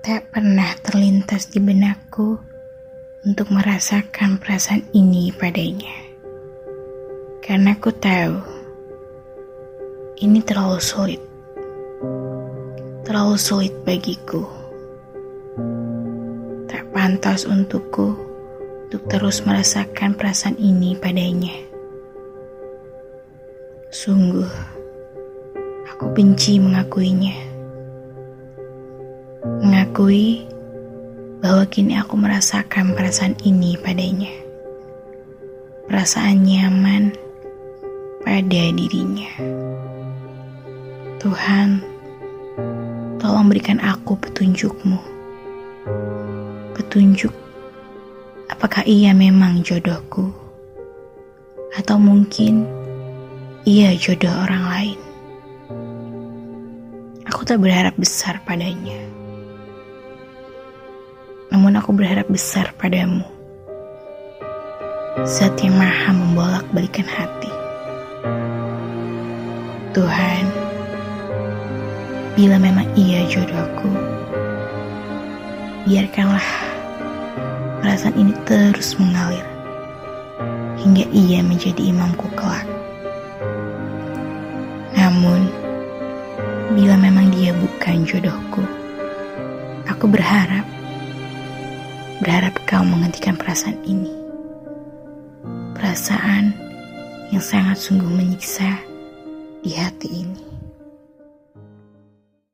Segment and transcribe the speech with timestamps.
[0.00, 2.40] Tak pernah terlintas di benakku
[3.20, 5.92] untuk merasakan perasaan ini padanya.
[7.44, 8.40] Karena ku tahu
[10.24, 11.20] ini terlalu sulit.
[13.04, 14.40] Terlalu sulit bagiku.
[16.64, 18.16] Tak pantas untukku
[18.88, 21.52] untuk terus merasakan perasaan ini padanya.
[23.92, 24.48] Sungguh,
[25.92, 27.49] aku benci mengakuinya
[30.00, 30.48] mengakui
[31.44, 34.32] bahwa kini aku merasakan perasaan ini padanya.
[35.84, 37.12] Perasaan nyaman
[38.24, 39.28] pada dirinya.
[41.20, 41.84] Tuhan,
[43.20, 44.96] tolong berikan aku petunjukmu.
[46.80, 47.36] Petunjuk,
[48.48, 50.32] apakah ia memang jodohku?
[51.76, 52.64] Atau mungkin
[53.68, 55.00] ia jodoh orang lain?
[57.28, 59.19] Aku tak berharap besar padanya
[61.70, 63.22] namun aku berharap besar padamu.
[65.22, 67.46] Zat yang maha membolak balikan hati.
[69.94, 70.50] Tuhan,
[72.34, 73.86] bila memang ia jodohku,
[75.86, 76.42] biarkanlah
[77.86, 79.46] perasaan ini terus mengalir
[80.74, 82.66] hingga ia menjadi imamku kelak.
[84.98, 85.46] Namun,
[86.74, 88.66] bila memang dia bukan jodohku,
[89.86, 90.66] aku berharap
[92.20, 94.12] Berharap kau menghentikan perasaan ini.
[95.72, 96.52] Perasaan
[97.32, 98.68] yang sangat sungguh menyiksa
[99.64, 100.49] di hati ini.